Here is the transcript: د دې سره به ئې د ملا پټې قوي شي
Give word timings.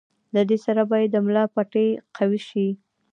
د 0.35 0.37
دې 0.49 0.57
سره 0.65 0.81
به 0.89 0.95
ئې 1.01 1.07
د 1.13 1.15
ملا 1.25 1.43
پټې 1.55 1.87
قوي 2.17 2.41
شي 2.49 2.67